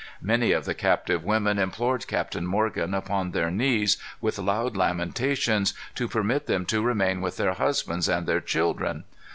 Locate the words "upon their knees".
2.95-3.97